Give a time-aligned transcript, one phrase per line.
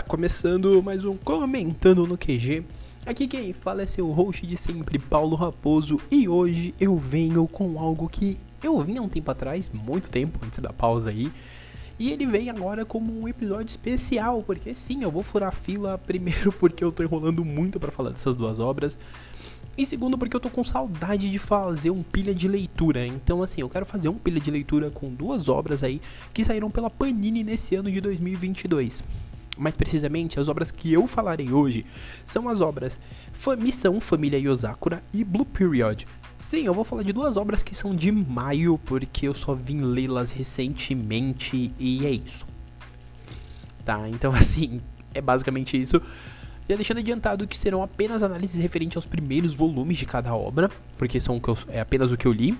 [0.00, 2.64] Tá começando mais um Comentando no QG.
[3.04, 7.78] Aqui quem fala é seu host de sempre, Paulo Raposo, e hoje eu venho com
[7.78, 11.30] algo que eu vim há um tempo atrás, muito tempo antes da pausa aí,
[11.98, 16.50] e ele vem agora como um episódio especial, porque sim, eu vou furar fila primeiro
[16.50, 18.96] porque eu tô enrolando muito para falar dessas duas obras.
[19.76, 23.06] E segundo, porque eu tô com saudade de fazer um pilha de leitura.
[23.06, 26.00] Então, assim, eu quero fazer um pilha de leitura com duas obras aí
[26.32, 29.02] que saíram pela Panini nesse ano de 2022.
[29.60, 31.84] Mais precisamente, as obras que eu falarei hoje
[32.26, 32.98] são as obras
[33.58, 36.06] Missão Família Yosakura e Blue Period.
[36.38, 39.82] Sim, eu vou falar de duas obras que são de maio, porque eu só vim
[39.82, 42.46] lê-las recentemente e é isso.
[43.84, 44.80] Tá, então assim,
[45.12, 46.00] é basicamente isso.
[46.66, 51.20] Já deixando adiantado que serão apenas análises referentes aos primeiros volumes de cada obra, porque
[51.20, 52.56] são eu, é apenas o que eu li.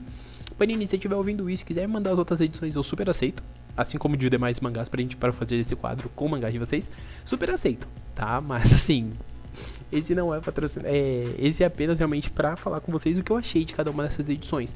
[0.58, 3.42] Panini, se estiver ouvindo isso e quiser mandar as outras edições, eu super aceito.
[3.76, 6.90] Assim como de demais mangás pra gente para fazer esse quadro com mangás de vocês,
[7.24, 8.40] super aceito, tá?
[8.40, 9.12] Mas assim,
[9.90, 10.88] esse não é patrocinado.
[10.92, 13.90] É, esse é apenas realmente para falar com vocês o que eu achei de cada
[13.90, 14.74] uma dessas edições.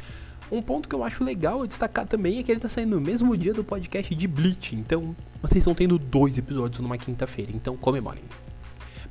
[0.53, 3.37] Um ponto que eu acho legal destacar também é que ele tá saindo no mesmo
[3.37, 4.77] dia do podcast de Bleach.
[4.77, 7.51] Então, vocês estão tendo dois episódios numa quinta-feira.
[7.55, 8.23] Então, comemorem.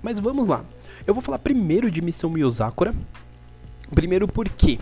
[0.01, 0.63] Mas vamos lá.
[1.07, 2.93] Eu vou falar primeiro de Missão Miyazakura.
[3.93, 4.79] Primeiro porque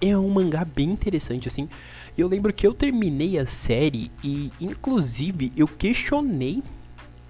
[0.00, 1.68] é um mangá bem interessante, assim.
[2.16, 6.62] Eu lembro que eu terminei a série e, inclusive, eu questionei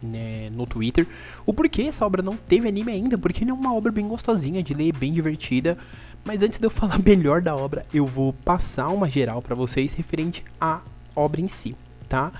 [0.03, 1.06] né, no Twitter
[1.45, 4.75] o porquê essa obra não teve anime ainda, porque é uma obra bem gostosinha de
[4.75, 5.77] ler, bem divertida.
[6.25, 9.93] Mas antes de eu falar melhor da obra, eu vou passar uma geral para vocês
[9.93, 10.81] referente à
[11.15, 11.75] obra em si,
[12.09, 12.33] tá?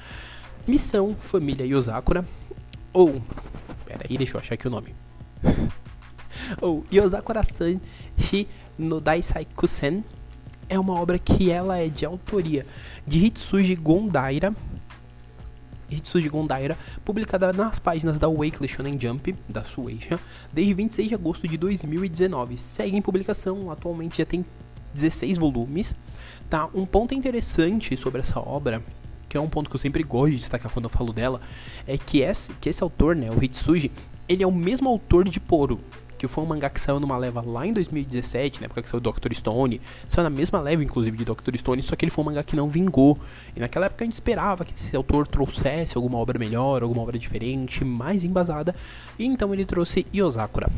[0.66, 2.27] Missão Família Yosakura,
[2.92, 3.22] ou
[3.86, 4.94] Pera aí, deixa eu achar aqui o nome.
[6.60, 7.81] o Yosakura-san
[8.19, 10.05] Shi no Daisai Kusen
[10.69, 12.67] é uma obra que ela é de autoria
[13.06, 14.55] de Hitsuji Gondaira.
[15.89, 20.19] Hitsuji Gondaira, publicada nas páginas da Weekly Shonen Jump, da Shueisha,
[20.53, 22.56] desde 26 de agosto de 2019.
[22.56, 24.44] Segue em publicação, atualmente já tem
[24.93, 25.94] 16 volumes.
[26.50, 26.69] Tá?
[26.75, 28.82] Um ponto interessante sobre essa obra
[29.28, 31.41] que é um ponto que eu sempre gosto de destacar quando eu falo dela,
[31.87, 33.91] é que esse, que esse autor, né, o Hitsuji,
[34.28, 35.81] ele é o mesmo autor de Poro,
[36.16, 39.00] que foi um mangá que saiu numa leva lá em 2017, na época que saiu
[39.00, 39.32] Dr.
[39.32, 41.56] Stone, saiu na mesma leva, inclusive, de Dr.
[41.56, 43.19] Stone, só que ele foi um mangá que não vingou.
[43.54, 47.19] E naquela época a gente esperava que esse autor trouxesse alguma obra melhor, alguma obra
[47.19, 48.75] diferente, mais embasada,
[49.19, 50.71] e então ele trouxe Yosakura.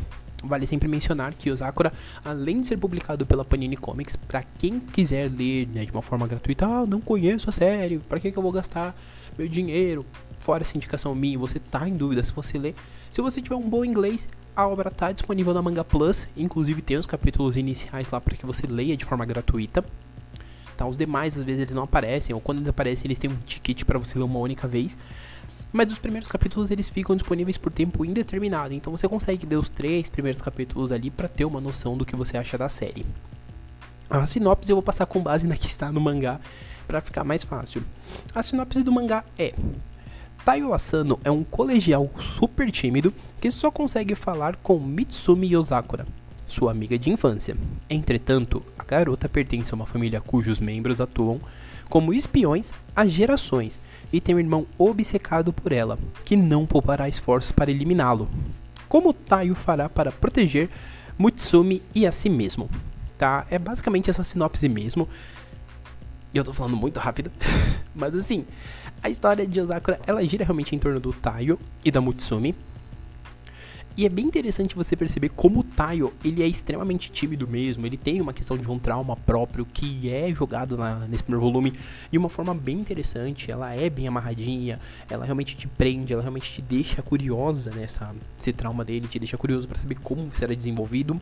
[0.43, 1.91] Vale sempre mencionar que Osakura,
[2.23, 6.25] além de ser publicado pela Panini Comics, para quem quiser ler né, de uma forma
[6.27, 8.95] gratuita, ah, não conheço a série, para que, que eu vou gastar
[9.37, 10.05] meu dinheiro?
[10.39, 12.75] Fora essa indicação minha, você tá em dúvida se você ler.
[13.11, 14.27] Se você tiver um bom inglês,
[14.59, 18.45] a obra tá disponível na Manga Plus, inclusive tem os capítulos iniciais lá para que
[18.45, 19.85] você leia de forma gratuita.
[20.75, 23.37] Tá, os demais às vezes eles não aparecem, ou quando eles aparecem eles têm um
[23.45, 24.97] ticket para você ler uma única vez.
[25.71, 29.69] Mas os primeiros capítulos eles ficam disponíveis por tempo indeterminado, então você consegue ler os
[29.69, 33.05] três primeiros capítulos ali para ter uma noção do que você acha da série.
[34.09, 36.37] A sinopse eu vou passar com base na que está no mangá
[36.85, 37.81] para ficar mais fácil.
[38.35, 39.53] A sinopse do mangá é:
[40.49, 46.07] Taiyo Asano é um colegial super tímido que só consegue falar com Mitsumi Yosakura,
[46.47, 47.55] sua amiga de infância.
[47.87, 51.39] Entretanto, a garota pertence a uma família cujos membros atuam
[51.87, 53.79] como espiões há gerações
[54.11, 58.27] e tem um irmão obcecado por ela, que não poupará esforços para eliminá-lo.
[58.87, 60.67] Como Taio fará para proteger
[61.15, 62.67] Mutsumi e a si mesmo?
[63.19, 63.45] Tá?
[63.51, 65.07] É basicamente essa sinopse mesmo.
[66.33, 67.31] E eu tô falando muito rápido,
[67.93, 68.47] mas assim,
[69.01, 72.55] a história de Osakura, ela gira realmente em torno do Taio e da Mutsumi,
[73.99, 77.97] e é bem interessante você perceber como o Taio, ele é extremamente tímido mesmo, ele
[77.97, 81.73] tem uma questão de um trauma próprio que é jogado na, nesse primeiro volume
[82.09, 84.79] de uma forma bem interessante, ela é bem amarradinha,
[85.09, 89.35] ela realmente te prende, ela realmente te deixa curiosa nessa esse trauma dele, te deixa
[89.35, 91.19] curioso para saber como será desenvolvido.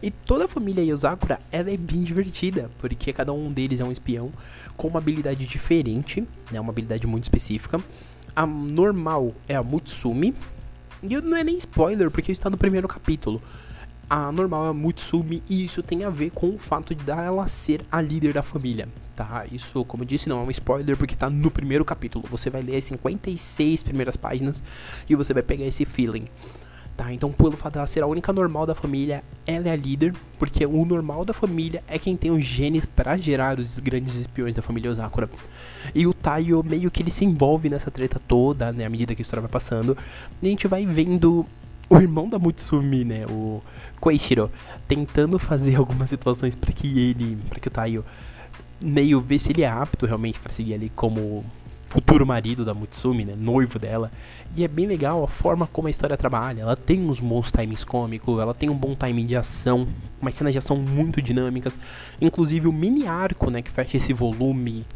[0.00, 3.90] E toda a família Yosakura, ela é bem divertida, porque cada um deles é um
[3.90, 4.30] espião
[4.76, 7.82] com uma habilidade diferente, né, uma habilidade muito específica.
[8.34, 10.32] A normal é a Mutsumi,
[11.02, 13.42] e não é nem spoiler, porque está no primeiro capítulo.
[14.08, 17.48] A normal é a Mutsumi e isso tem a ver com o fato de ela
[17.48, 19.46] ser a líder da família, tá?
[19.50, 22.24] Isso, como eu disse, não é um spoiler porque está no primeiro capítulo.
[22.30, 24.62] Você vai ler as 56 primeiras páginas
[25.08, 26.26] e você vai pegar esse feeling.
[27.02, 30.14] Tá, então pelo fato dela ser a única normal da família, ela é a líder,
[30.38, 34.54] porque o normal da família é quem tem os genes para gerar os grandes espiões
[34.54, 35.28] da família Osakura.
[35.92, 39.20] E o Taiyo meio que ele se envolve nessa treta toda, né, à medida que
[39.20, 39.98] a história vai passando,
[40.40, 41.44] e a gente vai vendo
[41.90, 43.60] o irmão da Mutsumi, né, o
[43.98, 44.48] Koichiro,
[44.86, 48.04] tentando fazer algumas situações para que ele, para que o Taiyo
[48.80, 51.44] meio ver se ele é apto realmente para seguir ali como
[51.92, 54.10] futuro marido da Mutsumi, né, noivo dela.
[54.56, 56.62] E é bem legal a forma como a história trabalha.
[56.62, 59.86] Ela tem uns bons timings cômicos, ela tem um bom timing de ação,
[60.20, 61.76] umas cenas de ação muito dinâmicas.
[62.18, 64.86] Inclusive o mini arco, né, que fecha esse volume,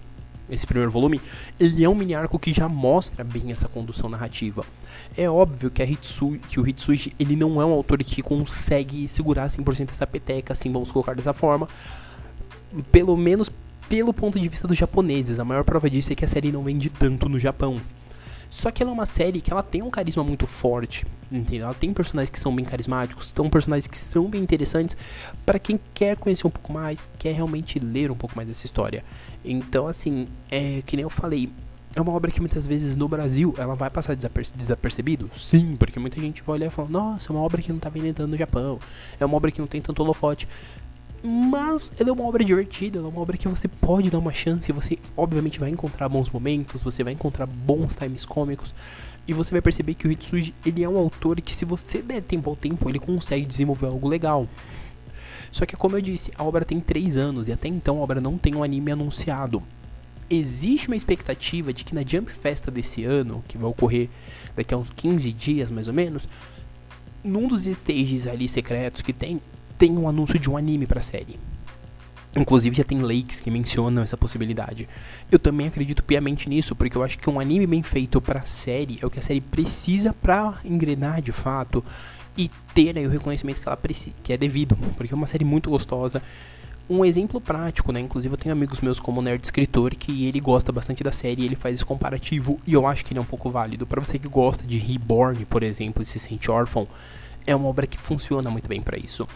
[0.48, 1.20] esse primeiro volume,
[1.60, 4.64] ele é um mini arco que já mostra bem essa condução narrativa.
[5.18, 9.06] É óbvio que, a Hitsu, que o Hitsuji ele não é um autor que consegue
[9.06, 11.68] segurar 100% essa peteca, assim, vamos colocar dessa forma.
[12.90, 13.50] Pelo menos
[13.88, 15.38] pelo ponto de vista dos japoneses.
[15.38, 17.80] A maior prova disso é que a série não vende tanto no Japão.
[18.48, 21.66] Só que ela é uma série que ela tem um carisma muito forte, entendeu?
[21.66, 24.96] Ela tem personagens que são bem carismáticos, são personagens que são bem interessantes
[25.44, 29.04] para quem quer conhecer um pouco mais, quer realmente ler um pouco mais dessa história.
[29.44, 31.50] Então, assim, é que nem eu falei,
[31.94, 35.30] é uma obra que muitas vezes no Brasil ela vai passar desaperce desapercebido?
[35.34, 37.88] Sim, porque muita gente vai olhar e falar, nossa, é uma obra que não tá
[37.88, 38.78] vendendo no Japão,
[39.18, 40.46] é uma obra que não tem tanto holofote.
[41.28, 44.32] Mas ela é uma obra divertida, ela é uma obra que você pode dar uma
[44.32, 48.72] chance, você obviamente vai encontrar bons momentos, você vai encontrar bons times cômicos,
[49.26, 52.22] e você vai perceber que o Hitsuji, ele é um autor que se você der
[52.22, 54.46] tempo ao tempo, ele consegue desenvolver algo legal.
[55.50, 58.20] Só que como eu disse, a obra tem 3 anos e até então a obra
[58.20, 59.60] não tem um anime anunciado.
[60.30, 64.08] Existe uma expectativa de que na Jump Festa desse ano, que vai ocorrer
[64.54, 66.28] daqui a uns 15 dias mais ou menos,
[67.24, 69.40] num dos stages ali secretos que tem,
[69.78, 71.38] tem um anúncio de um anime pra série.
[72.36, 74.86] Inclusive já tem leaks que mencionam essa possibilidade.
[75.32, 78.98] Eu também acredito piamente nisso, porque eu acho que um anime bem feito pra série
[79.00, 81.82] é o que a série precisa pra engrenar de fato
[82.36, 85.44] e ter aí o reconhecimento que ela precisa, que é devido, porque é uma série
[85.44, 86.22] muito gostosa.
[86.88, 88.00] Um exemplo prático, né?
[88.00, 91.56] Inclusive eu tenho amigos meus como Nerd Escritor que ele gosta bastante da série, ele
[91.56, 93.86] faz esse comparativo e eu acho que ele é um pouco válido.
[93.86, 96.86] Para você que gosta de Reborn, por exemplo, e se sente órfão,
[97.46, 99.26] é uma obra que funciona muito bem para isso.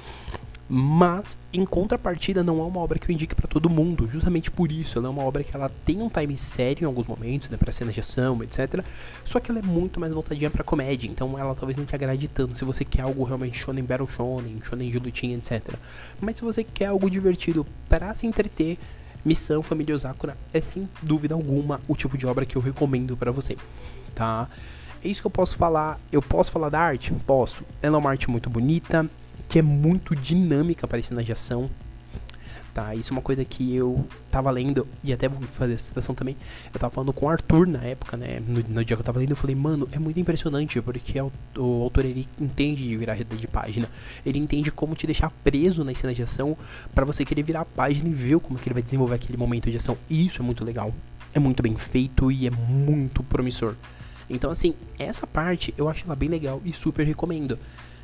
[0.72, 4.08] Mas, em contrapartida, não é uma obra que eu indique para todo mundo.
[4.08, 7.08] Justamente por isso, ela é uma obra que ela tem um time sério em alguns
[7.08, 8.84] momentos, né, para cenas de ação, etc.
[9.24, 12.28] Só que ela é muito mais voltadinha para comédia, então ela talvez não te agrade
[12.28, 15.74] tanto se você quer algo realmente shonen battle shonen, shonen de lutinha, etc.
[16.20, 18.78] Mas se você quer algo divertido para se entreter,
[19.24, 23.32] Missão Família Osakura é sem dúvida alguma o tipo de obra que eu recomendo para
[23.32, 23.56] você,
[24.14, 24.48] tá?
[25.02, 25.98] É isso que eu posso falar.
[26.12, 27.12] Eu posso falar da arte?
[27.26, 27.64] Posso.
[27.80, 29.08] Ela é uma arte muito bonita,
[29.48, 31.70] que é muito dinâmica para cenas de ação.
[32.72, 36.14] Tá, isso é uma coisa que eu tava lendo, e até vou fazer essa citação
[36.14, 36.36] também.
[36.72, 38.40] Eu tava falando com o Arthur na época, né?
[38.46, 41.32] No, no dia que eu tava lendo, eu falei, mano, é muito impressionante, porque o,
[41.58, 43.88] o autor ele entende de virar de página.
[44.24, 46.56] Ele entende como te deixar preso nas cenas de ação
[46.94, 49.68] para você querer virar a página e ver como que ele vai desenvolver aquele momento
[49.68, 49.98] de ação.
[50.08, 50.94] E isso é muito legal.
[51.34, 53.74] É muito bem feito e é muito promissor.
[54.30, 57.58] Então, assim, essa parte eu acho ela bem legal e super recomendo.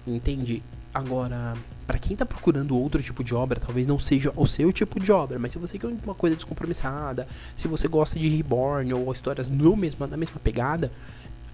[0.06, 0.62] Entende?
[0.92, 1.54] Agora,
[1.86, 5.12] para quem tá procurando outro tipo de obra, talvez não seja o seu tipo de
[5.12, 9.48] obra, mas se você quer uma coisa descompromissada, se você gosta de Reborn ou histórias
[9.48, 10.90] no mesma, na mesma pegada,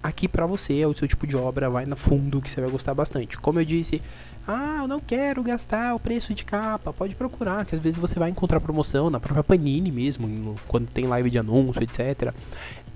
[0.01, 2.69] aqui para você é o seu tipo de obra, vai na fundo que você vai
[2.69, 3.37] gostar bastante.
[3.37, 4.01] Como eu disse,
[4.47, 8.17] ah, eu não quero gastar o preço de capa, pode procurar, que às vezes você
[8.17, 12.33] vai encontrar promoção na própria Panini mesmo, quando tem live de anúncio, etc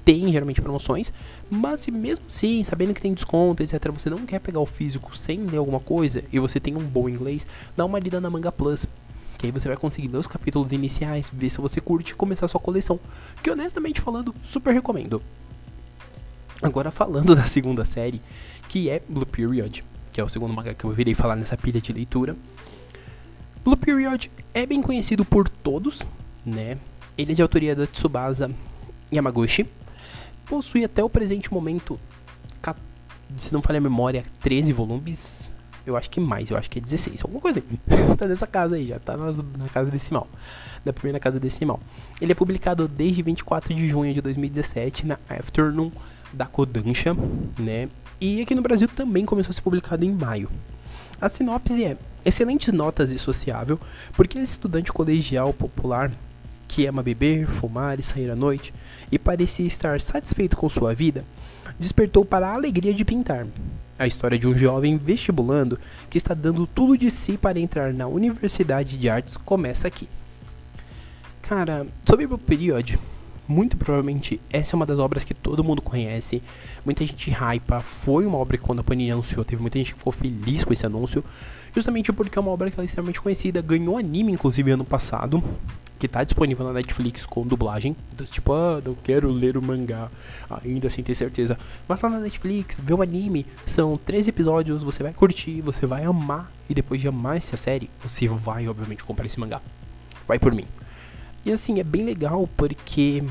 [0.08, 1.12] tem geralmente promoções,
[1.50, 5.18] mas se mesmo assim, sabendo que tem desconto, etc, você não quer pegar o físico
[5.18, 7.46] sem ler alguma coisa e você tem um bom inglês,
[7.76, 8.86] dá uma lida na Manga Plus.
[9.38, 12.48] Que aí você vai conseguir ler os capítulos iniciais, ver se você curte e começar
[12.48, 12.98] sua coleção.
[13.44, 15.22] Que honestamente falando, super recomendo.
[16.62, 18.22] Agora falando da segunda série,
[18.70, 21.82] que é Blue Period, que é o segundo manga que eu virei falar nessa pilha
[21.82, 22.34] de leitura.
[23.62, 26.02] Blue Period é bem conhecido por todos,
[26.46, 26.78] né?
[27.18, 28.50] Ele é de autoria da Tsubasa
[29.12, 29.68] Yamaguchi,
[30.48, 32.00] possui até o presente momento,
[33.36, 35.42] se não falha a memória, 13 volumes.
[35.86, 37.64] Eu acho que mais, eu acho que é 16, alguma coisa
[38.18, 40.28] tá nessa casa aí, já tá na, na, casa decimal.
[40.84, 41.80] Na primeira casa decimal.
[42.22, 45.92] Ele é publicado desde 24 de junho de 2017 na Afternoon
[46.34, 47.16] da Kodansha,
[47.58, 47.88] né?
[48.20, 50.50] E aqui no Brasil também começou a ser publicado em maio.
[51.22, 53.80] A sinopse é: excelentes notas e sociável,
[54.14, 56.12] porque esse estudante colegial popular
[56.68, 58.74] que ama beber, fumar e sair à noite,
[59.12, 61.24] e parecia estar satisfeito com sua vida,
[61.80, 63.48] despertou para a alegria de pintar.
[63.98, 68.08] A história de um jovem vestibulando que está dando tudo de si para entrar na
[68.08, 70.08] Universidade de Artes começa aqui.
[71.42, 73.00] Cara, sobre o período,
[73.48, 76.42] muito provavelmente essa é uma das obras que todo mundo conhece.
[76.84, 77.80] Muita gente hypa.
[77.80, 80.74] Foi uma obra que quando a Panini anunciou, teve muita gente que ficou feliz com
[80.74, 81.24] esse anúncio.
[81.74, 83.62] Justamente porque é uma obra que ela é extremamente conhecida.
[83.62, 85.44] Ganhou anime, inclusive, ano passado
[85.98, 87.96] que tá disponível na Netflix com dublagem.
[88.14, 90.10] Então, tipo, ah, não quero ler o mangá
[90.64, 91.58] ainda sem ter certeza.
[91.88, 96.04] Mas lá na Netflix, vê o anime, são 13 episódios, você vai curtir, você vai
[96.04, 96.52] amar.
[96.70, 99.62] E depois de amar essa série, você vai, obviamente, comprar esse mangá.
[100.28, 100.68] Vai por mim.
[101.48, 103.24] E assim, é bem legal porque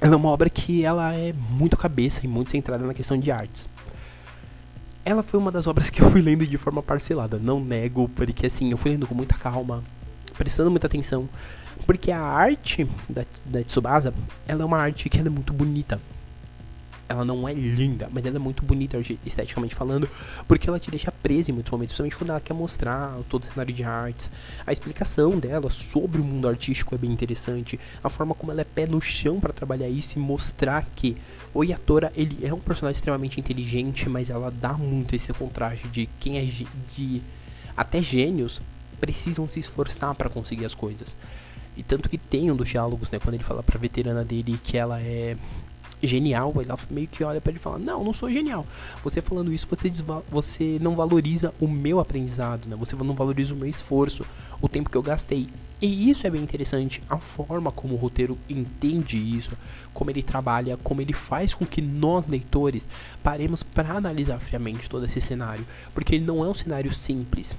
[0.00, 3.30] ela é uma obra que ela é muito cabeça e muito centrada na questão de
[3.30, 3.68] artes.
[5.04, 8.46] Ela foi uma das obras que eu fui lendo de forma parcelada, não nego, porque
[8.46, 9.84] assim, eu fui lendo com muita calma,
[10.38, 11.28] prestando muita atenção,
[11.84, 14.14] porque a arte da, da Tsubasa,
[14.48, 16.00] ela é uma arte que é muito bonita
[17.10, 20.08] ela não é linda, mas ela é muito bonita esteticamente falando,
[20.46, 23.46] porque ela te deixa presa em muitos momentos, principalmente quando ela quer mostrar todo o
[23.46, 24.30] cenário de artes.
[24.64, 28.64] A explicação dela sobre o mundo artístico é bem interessante, a forma como ela é
[28.64, 31.16] pé no chão para trabalhar isso e mostrar que
[31.52, 36.08] o Yatora, ele é um personagem extremamente inteligente, mas ela dá muito esse contraste de
[36.20, 37.20] quem é de
[37.76, 38.60] até gênios
[39.00, 41.16] precisam se esforçar para conseguir as coisas.
[41.76, 44.76] E tanto que tem um dos diálogos, né, quando ele fala pra veterana dele que
[44.76, 45.36] ela é
[46.02, 48.66] genial, ela meio que olha para ele e fala: Não, não sou genial.
[49.02, 49.90] Você falando isso, você,
[50.30, 52.76] você não valoriza o meu aprendizado, né?
[52.76, 54.24] Você não valoriza o meu esforço,
[54.60, 55.48] o tempo que eu gastei.
[55.80, 59.52] E isso é bem interessante, a forma como o roteiro entende isso,
[59.94, 62.86] como ele trabalha, como ele faz com que nós, leitores,
[63.22, 67.56] paremos para analisar friamente todo esse cenário, porque ele não é um cenário simples.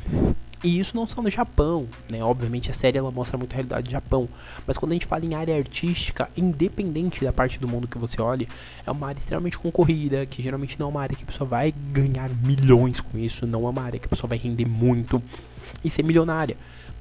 [0.64, 2.24] E isso não só no Japão, né?
[2.24, 4.30] Obviamente a série ela mostra muito a realidade do Japão,
[4.68, 8.22] mas quando a gente fala em área artística, independente da parte do mundo que você
[8.22, 8.48] olhe,
[8.86, 11.74] é uma área extremamente concorrida, que geralmente não é uma área que a pessoa vai
[11.92, 15.22] ganhar milhões com isso, não é uma área que a pessoa vai render muito
[15.84, 16.56] e ser milionária.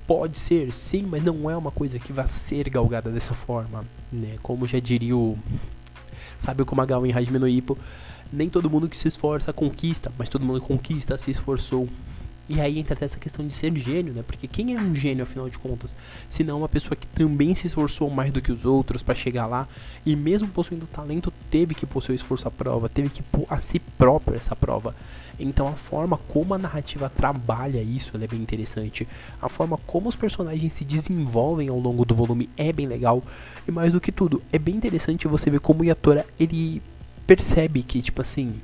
[0.06, 4.36] Pode ser, sim, mas não é uma coisa que vai ser galgada dessa forma, né?
[4.42, 5.38] Como já diria o
[6.38, 7.38] sabe o Komagawa em Hajime
[8.32, 11.88] nem todo mundo que se esforça conquista, mas todo mundo que conquista se esforçou.
[12.52, 14.24] E aí entra até essa questão de ser gênio, né?
[14.26, 15.94] Porque quem é um gênio, afinal de contas?
[16.28, 19.46] Se não uma pessoa que também se esforçou mais do que os outros para chegar
[19.46, 19.68] lá
[20.04, 23.60] e mesmo possuindo talento, teve que pôr seu esforço à prova, teve que pôr a
[23.60, 24.96] si próprio essa prova.
[25.38, 29.06] Então a forma como a narrativa trabalha isso é bem interessante.
[29.40, 33.22] A forma como os personagens se desenvolvem ao longo do volume é bem legal.
[33.66, 36.82] E mais do que tudo, é bem interessante você ver como o Yatora ele
[37.28, 38.54] percebe que, tipo assim,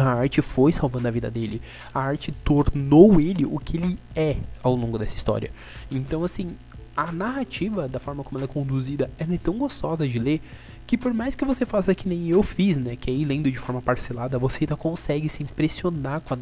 [0.00, 1.62] a arte foi salvando a vida dele.
[1.94, 5.50] A arte tornou ele o que ele é ao longo dessa história.
[5.90, 6.54] Então, assim,
[6.96, 10.42] a narrativa, da forma como ela é conduzida, ela é tão gostosa de ler
[10.86, 13.50] que por mais que você faça que nem eu fiz, né, que é ir lendo
[13.50, 16.38] de forma parcelada, você ainda consegue se impressionar com, a,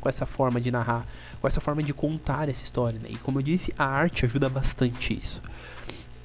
[0.00, 1.06] com essa forma de narrar,
[1.40, 3.08] com essa forma de contar essa história, né?
[3.10, 5.40] E como eu disse, a arte ajuda bastante isso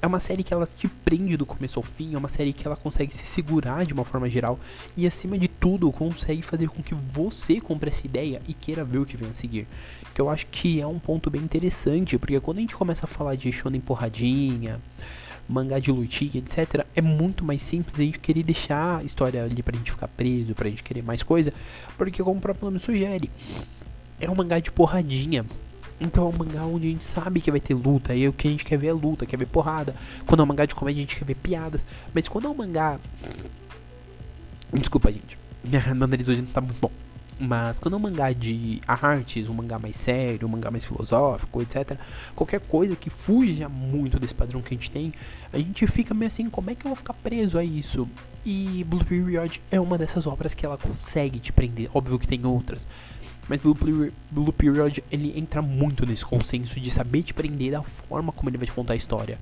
[0.04, 2.66] é uma série que ela te prende do começo ao fim, é uma série que
[2.66, 4.60] ela consegue se segurar de uma forma geral
[4.94, 8.98] e acima de tudo consegue fazer com que você compre essa ideia e queira ver
[8.98, 9.66] o que vem a seguir.
[10.14, 13.08] Que eu acho que é um ponto bem interessante, porque quando a gente começa a
[13.08, 14.78] falar de shonen porradinha,
[15.48, 19.62] mangá de lutinha, etc, é muito mais simples a gente querer deixar a história ali
[19.62, 21.50] pra gente ficar preso, pra gente querer mais coisa,
[21.96, 23.30] porque como o próprio nome sugere,
[24.20, 25.46] é um mangá de porradinha.
[26.04, 28.46] Então é um mangá onde a gente sabe que vai ter luta, e o que
[28.46, 29.94] a gente quer ver é luta, quer ver porrada.
[30.26, 31.84] Quando é um mangá de comédia, a gente quer ver piadas.
[32.12, 32.98] Mas quando é um mangá.
[34.72, 35.38] Desculpa, gente.
[35.94, 36.90] Meu nariz hoje não tá muito bom.
[37.38, 41.62] Mas quando é um mangá de artes, um mangá mais sério, um mangá mais filosófico,
[41.62, 41.98] etc.
[42.34, 45.12] Qualquer coisa que fuja muito desse padrão que a gente tem,
[45.52, 48.08] a gente fica meio assim, como é que eu vou ficar preso a isso?
[48.46, 51.90] E Blue Period é uma dessas obras que ela consegue te prender.
[51.92, 52.86] Óbvio que tem outras.
[53.48, 53.76] Mas Blue,
[54.30, 58.58] Blue Period ele entra muito nesse consenso de saber te prender da forma como ele
[58.58, 59.38] vai te contar a história,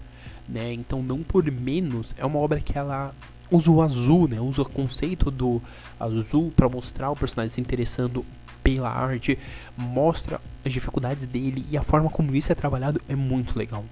[0.49, 0.73] né?
[0.73, 3.15] Então não por menos é uma obra que ela
[3.51, 4.41] usa o azul, né?
[4.41, 5.63] Usa o conceito do
[6.01, 8.25] azul para mostrar o personagem se interessando
[8.63, 9.39] pela arte,
[9.77, 13.85] mostra as dificuldades dele e a forma como isso é trabalhado é muito legal.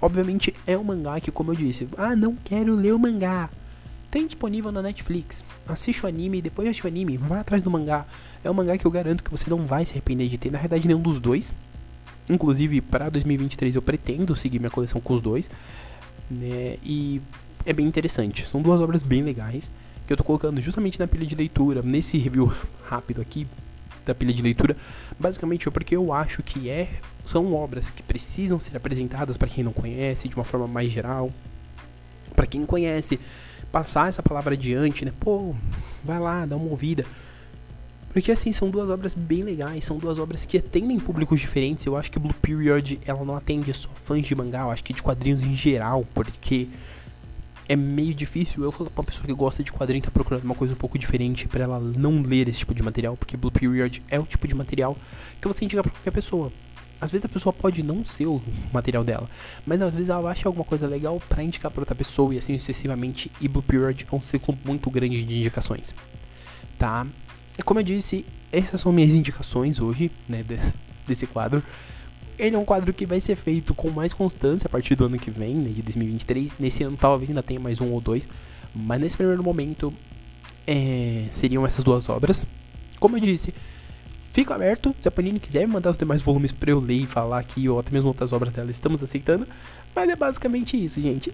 [0.00, 3.50] Obviamente é um mangá que, como eu disse, ah, não quero ler o mangá.
[4.10, 5.44] Tem disponível na Netflix.
[5.66, 8.06] Assiste o anime depois assiste o anime, vai atrás do mangá.
[8.42, 10.50] É um mangá que eu garanto que você não vai se arrepender de ter.
[10.50, 11.52] Na verdade, nenhum dos dois.
[12.28, 15.48] Inclusive, para 2023 eu pretendo seguir minha coleção com os dois.
[16.30, 16.76] Né?
[16.82, 17.20] E
[17.64, 18.46] é bem interessante.
[18.48, 19.70] São duas obras bem legais
[20.06, 22.52] que eu tô colocando justamente na pilha de leitura, nesse review
[22.84, 23.46] rápido aqui
[24.04, 24.76] da pilha de leitura,
[25.18, 26.88] basicamente é porque eu acho que é
[27.26, 31.32] são obras que precisam ser apresentadas para quem não conhece de uma forma mais geral.
[32.34, 33.20] Para quem conhece,
[33.70, 35.12] passar essa palavra adiante, né?
[35.18, 35.54] Pô,
[36.04, 37.04] vai lá, dá uma ouvida.
[38.12, 41.86] Porque assim, são duas obras bem legais, são duas obras que atendem públicos diferentes.
[41.86, 44.92] Eu acho que Blue Period, ela não atende só fãs de mangá, eu acho que
[44.92, 46.68] de quadrinhos em geral, porque
[47.68, 50.56] é meio difícil eu falar pra uma pessoa que gosta de quadrinho tá procurando uma
[50.56, 54.02] coisa um pouco diferente para ela não ler esse tipo de material, porque Blue Period
[54.08, 54.96] é o tipo de material
[55.40, 56.52] que você indica pra qualquer pessoa.
[57.00, 58.42] Às vezes a pessoa pode não ser o
[58.72, 59.28] material dela,
[59.66, 62.56] mas às vezes ela acha alguma coisa legal para indicar para outra pessoa e assim
[62.58, 63.30] sucessivamente.
[63.40, 65.94] E Blue Period é um ciclo muito grande de indicações,
[66.78, 67.06] tá?
[67.58, 70.74] E como eu disse, essas são minhas indicações hoje, né, desse,
[71.06, 71.62] desse quadro.
[72.38, 75.18] ele é um quadro que vai ser feito com mais constância a partir do ano
[75.18, 76.52] que vem, né, de 2023.
[76.58, 78.26] Nesse ano talvez ainda tenha mais um ou dois,
[78.74, 79.92] mas nesse primeiro momento
[80.66, 82.46] é, seriam essas duas obras.
[82.98, 83.54] Como eu disse,
[84.30, 84.94] fico aberto.
[85.00, 87.78] Se a Panini quiser mandar os demais volumes pra eu ler e falar aqui, ou
[87.78, 89.46] até mesmo outras obras dela, estamos aceitando.
[89.94, 91.32] Mas é basicamente isso, gente.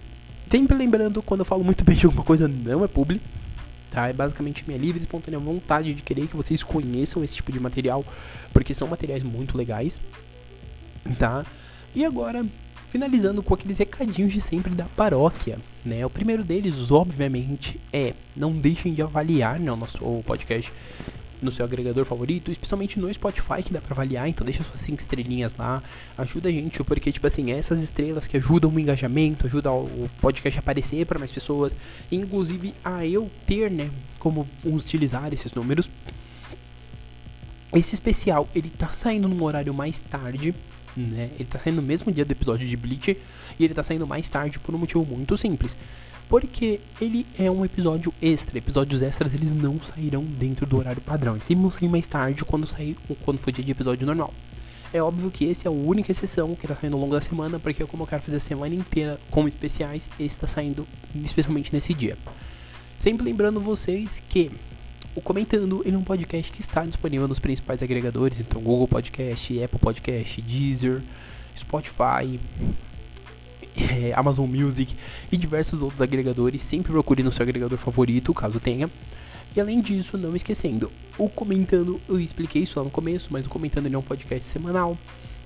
[0.49, 3.21] Sempre lembrando, quando eu falo muito bem de alguma coisa, não é publi.
[3.91, 4.07] Tá?
[4.09, 7.59] É basicamente minha livre e espontânea vontade de querer que vocês conheçam esse tipo de
[7.59, 8.05] material,
[8.51, 10.01] porque são materiais muito legais.
[11.17, 11.45] Tá?
[11.95, 12.45] E agora,
[12.91, 16.05] finalizando com aqueles recadinhos de sempre da paróquia, né?
[16.05, 20.71] O primeiro deles, obviamente, é não deixem de avaliar né, o nosso podcast
[21.41, 24.99] no seu agregador favorito, especialmente no Spotify que dá pra avaliar, então deixa suas 5
[24.99, 25.83] estrelinhas lá,
[26.17, 30.57] ajuda a gente, porque tipo assim, essas estrelas que ajudam o engajamento, ajudam o podcast
[30.57, 31.75] a aparecer para mais pessoas,
[32.11, 33.89] inclusive a eu ter, né,
[34.19, 35.89] como utilizar esses números.
[37.73, 40.55] Esse especial, ele tá saindo num horário mais tarde,
[40.95, 41.29] né?
[41.35, 43.17] Ele tá saindo no mesmo dia do episódio de Bleach
[43.59, 45.77] e ele tá saindo mais tarde por um motivo muito simples.
[46.29, 48.57] Porque ele é um episódio extra.
[48.57, 51.35] Episódios extras eles não sairão dentro do horário padrão.
[51.35, 54.33] Eles sempre vão sair mais tarde quando sair quando for dia de episódio normal.
[54.93, 57.59] É óbvio que esse é a única exceção que tá saindo ao longo da semana,
[57.59, 61.93] porque como eu quero fazer a semana inteira com especiais, esse tá saindo especialmente nesse
[61.93, 62.17] dia.
[62.97, 64.49] Sempre lembrando vocês que
[65.13, 69.63] o Comentando ele é um podcast que está disponível nos principais agregadores, então Google Podcast,
[69.63, 71.01] Apple Podcast, Deezer,
[71.57, 72.39] Spotify,
[73.77, 74.95] é, Amazon Music
[75.31, 76.63] e diversos outros agregadores.
[76.63, 78.89] Sempre procure no seu agregador favorito, caso tenha.
[79.55, 83.49] E além disso, não esquecendo, o Comentando, eu expliquei isso lá no começo, mas o
[83.49, 84.97] Comentando é um podcast semanal.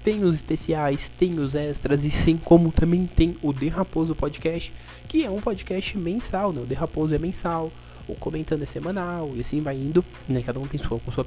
[0.03, 4.73] Tem os especiais, tem os extras e sem como também tem o The Raposo Podcast,
[5.07, 6.61] que é um podcast mensal, né?
[6.67, 7.71] O Raposo é mensal
[8.07, 10.41] o comentando é semanal, e assim vai indo, né?
[10.41, 11.25] Cada um tem sua, com sua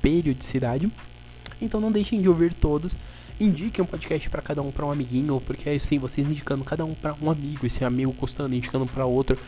[0.00, 0.90] periodicidade.
[1.60, 2.96] Então não deixem de ouvir todos.
[3.40, 6.94] Indiquem um podcast para cada um, para um amiguinho, porque assim, vocês indicando cada um
[6.94, 9.38] para um amigo, esse amigo custando, indicando para outro,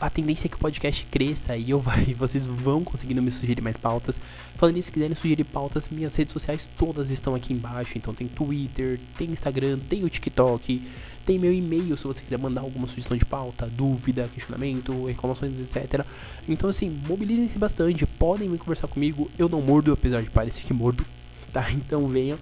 [0.00, 3.60] a tendência é que o podcast cresça e eu vai, vocês vão conseguindo me sugerir
[3.60, 4.20] mais pautas.
[4.56, 7.98] Falando nisso, se quiserem sugerir pautas, minhas redes sociais todas estão aqui embaixo.
[7.98, 10.82] Então tem Twitter, tem Instagram, tem o TikTok,
[11.26, 16.04] tem meu e-mail se você quiser mandar alguma sugestão de pauta, dúvida, questionamento, reclamações, etc.
[16.48, 19.28] Então assim, mobilizem-se bastante, podem vir conversar comigo.
[19.36, 21.04] Eu não mordo, apesar de parecer que mordo,
[21.52, 21.70] tá?
[21.72, 22.38] Então venham.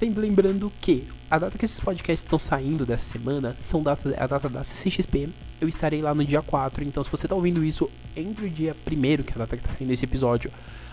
[0.00, 4.48] Lembrando que a data que esses podcasts estão saindo dessa semana são data, a data
[4.48, 5.30] da CCXP.
[5.60, 8.74] Eu estarei lá no dia 4, então se você está ouvindo isso entre o dia
[8.86, 10.50] 1, que é a data que está saindo esse episódio,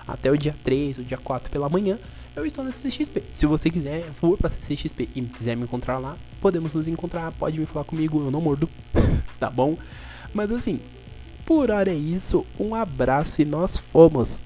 [0.08, 1.98] até o dia 3, o dia 4 pela manhã,
[2.36, 3.24] eu estou na CCXP.
[3.34, 7.60] Se você quiser, for pra CCXP e quiser me encontrar lá, podemos nos encontrar, pode
[7.60, 8.70] me falar comigo, eu não mordo,
[9.40, 9.78] tá bom?
[10.34, 10.80] Mas assim,
[11.46, 14.44] por hora é isso, um abraço e nós fomos!